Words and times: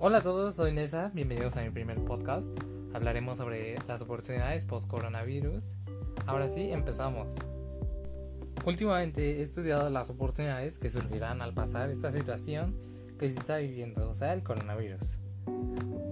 Hola 0.00 0.18
a 0.18 0.22
todos, 0.22 0.54
soy 0.54 0.70
Nessa, 0.70 1.10
bienvenidos 1.12 1.56
a 1.56 1.62
mi 1.62 1.70
primer 1.70 2.04
podcast. 2.04 2.56
Hablaremos 2.94 3.36
sobre 3.36 3.76
las 3.88 4.00
oportunidades 4.00 4.64
post-coronavirus. 4.64 5.74
Ahora 6.24 6.46
sí, 6.46 6.70
empezamos. 6.70 7.34
Últimamente 8.64 9.40
he 9.40 9.42
estudiado 9.42 9.90
las 9.90 10.08
oportunidades 10.08 10.78
que 10.78 10.88
surgirán 10.88 11.42
al 11.42 11.52
pasar 11.52 11.90
esta 11.90 12.12
situación 12.12 12.76
que 13.18 13.28
se 13.28 13.40
está 13.40 13.56
viviendo, 13.56 14.08
o 14.08 14.14
sea, 14.14 14.34
el 14.34 14.44
coronavirus. 14.44 15.00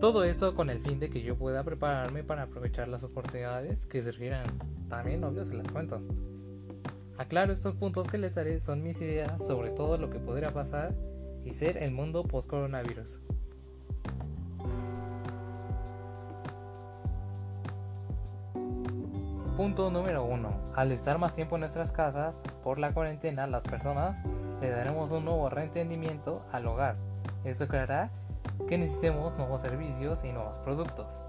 Todo 0.00 0.24
esto 0.24 0.56
con 0.56 0.68
el 0.68 0.80
fin 0.80 0.98
de 0.98 1.08
que 1.08 1.22
yo 1.22 1.36
pueda 1.36 1.62
prepararme 1.62 2.24
para 2.24 2.42
aprovechar 2.42 2.88
las 2.88 3.04
oportunidades 3.04 3.86
que 3.86 4.02
surgirán. 4.02 4.46
También, 4.88 5.22
obvio, 5.22 5.44
se 5.44 5.54
las 5.54 5.70
cuento. 5.70 6.02
Aclaro 7.18 7.52
estos 7.52 7.76
puntos 7.76 8.08
que 8.08 8.18
les 8.18 8.34
daré 8.34 8.58
son 8.58 8.82
mis 8.82 9.00
ideas 9.00 9.46
sobre 9.46 9.70
todo 9.70 9.96
lo 9.96 10.10
que 10.10 10.18
podría 10.18 10.52
pasar 10.52 10.92
y 11.44 11.54
ser 11.54 11.76
el 11.76 11.92
mundo 11.92 12.24
post-coronavirus. 12.24 13.20
Punto 19.56 19.90
número 19.90 20.22
1. 20.22 20.72
Al 20.74 20.92
estar 20.92 21.16
más 21.18 21.32
tiempo 21.32 21.56
en 21.56 21.60
nuestras 21.60 21.90
casas 21.90 22.42
por 22.62 22.78
la 22.78 22.92
cuarentena, 22.92 23.46
las 23.46 23.64
personas 23.64 24.22
le 24.60 24.68
daremos 24.68 25.12
un 25.12 25.24
nuevo 25.24 25.48
reentendimiento 25.48 26.44
al 26.52 26.66
hogar. 26.66 26.96
Esto 27.42 27.66
creará 27.66 28.10
que 28.68 28.76
necesitemos 28.76 29.34
nuevos 29.38 29.62
servicios 29.62 30.24
y 30.24 30.32
nuevos 30.34 30.58
productos. 30.58 31.22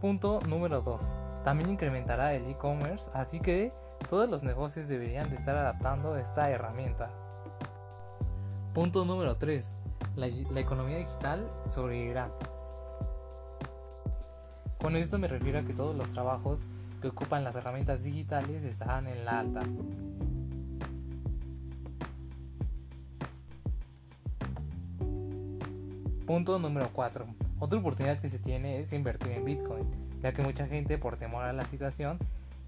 Punto 0.00 0.40
número 0.48 0.80
2. 0.80 1.12
También 1.44 1.68
incrementará 1.68 2.32
el 2.32 2.46
e-commerce, 2.46 3.10
así 3.12 3.38
que 3.38 3.70
todos 4.08 4.30
los 4.30 4.42
negocios 4.42 4.88
deberían 4.88 5.28
de 5.28 5.36
estar 5.36 5.58
adaptando 5.58 6.16
esta 6.16 6.48
herramienta. 6.48 7.10
Punto 8.72 9.04
número 9.04 9.36
3. 9.36 9.76
La, 10.16 10.28
la, 10.50 10.60
economía 10.60 10.98
digital 10.98 11.50
sobrevivirá. 11.70 12.30
Con 14.80 14.96
esto 14.96 15.18
me 15.18 15.28
refiero 15.28 15.58
a 15.58 15.62
que 15.62 15.72
todos 15.72 15.96
los 15.96 16.08
trabajos 16.08 16.60
que 17.00 17.08
ocupan 17.08 17.44
las 17.44 17.54
herramientas 17.54 18.04
digitales 18.04 18.64
estarán 18.64 19.06
en 19.06 19.24
la 19.24 19.40
alta. 19.40 19.62
Punto 26.26 26.58
número 26.58 26.88
4. 26.92 27.26
Otra 27.58 27.78
oportunidad 27.78 28.18
que 28.18 28.28
se 28.28 28.38
tiene 28.38 28.80
es 28.80 28.92
invertir 28.92 29.32
en 29.32 29.44
Bitcoin, 29.44 29.84
ya 30.22 30.32
que 30.32 30.42
mucha 30.42 30.66
gente 30.66 30.98
por 30.98 31.16
temor 31.16 31.44
a 31.44 31.52
la 31.52 31.64
situación 31.64 32.18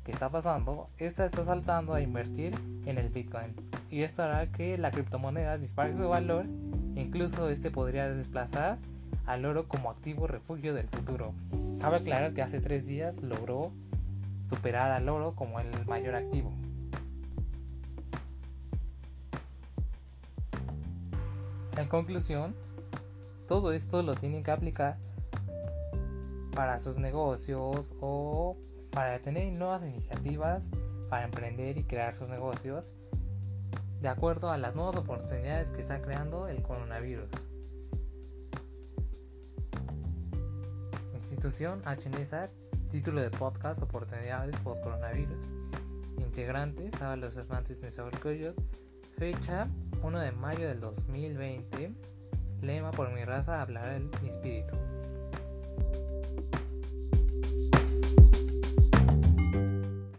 que 0.05 0.13
está 0.13 0.29
pasando, 0.29 0.91
esta 0.99 1.25
está 1.25 1.45
saltando 1.45 1.95
a 1.95 2.01
invertir 2.01 2.55
en 2.85 2.99
el 2.99 3.09
Bitcoin. 3.09 3.55
Y 3.91 4.03
esto 4.03 4.23
hará 4.23 4.53
que 4.53 4.77
la 4.77 4.91
criptomoneda 4.91 5.57
dispare 5.57 5.95
su 5.95 6.09
valor, 6.09 6.47
incluso 6.95 7.49
este 7.49 7.71
podría 7.71 8.09
desplazar 8.09 8.79
al 9.27 9.45
oro 9.45 9.69
como 9.69 9.91
activo 9.91 10.27
refugio 10.27 10.75
del 10.75 10.89
futuro. 10.89 11.35
Cabe 11.81 11.97
aclarar 11.97 12.35
que 12.35 12.43
hace 12.43 12.61
tres 12.61 12.87
días 12.87 13.23
logró 13.23 13.73
superar 14.49 14.91
al 14.93 15.09
oro 15.09 15.35
como 15.35 15.61
el 15.61 15.87
mayor 15.87 16.15
activo. 16.15 16.53
En 21.77 21.89
conclusión, 21.89 22.55
todo 23.49 23.73
esto 23.73 24.03
lo 24.03 24.15
tienen 24.15 24.43
que 24.43 24.51
aplicar 24.51 24.97
para 26.55 26.79
sus 26.79 26.99
negocios 26.99 27.95
o 28.01 28.57
para 28.91 29.19
tener 29.19 29.53
nuevas 29.53 29.83
iniciativas 29.83 30.71
para 31.11 31.25
emprender 31.25 31.77
y 31.77 31.85
crear 31.85 32.15
sus 32.15 32.29
negocios 32.29 32.93
de 34.05 34.11
acuerdo 34.11 34.51
a 34.51 34.59
las 34.59 34.75
nuevas 34.75 34.97
oportunidades 34.97 35.71
que 35.71 35.81
está 35.81 36.03
creando 36.03 36.47
el 36.47 36.61
coronavirus. 36.63 37.25
Institución 41.15 41.81
HNSAC, 41.87 42.51
título 42.91 43.23
de 43.23 43.31
podcast 43.31 43.81
Oportunidades 43.81 44.55
post-coronavirus. 44.57 45.51
Integrantes 46.19 47.01
Ábalos 47.01 47.35
Hernández 47.39 47.81
Nezahualcóyotl, 47.81 48.61
fecha 49.17 49.69
1 50.03 50.21
de 50.21 50.33
mayo 50.33 50.69
del 50.69 50.81
2020. 50.81 51.95
Lema 52.61 52.91
por 52.91 53.11
mi 53.11 53.25
raza 53.25 53.63
hablará 53.63 53.99
mi 54.21 54.29
espíritu. 54.29 54.77